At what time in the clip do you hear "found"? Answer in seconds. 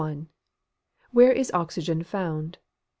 2.01-2.57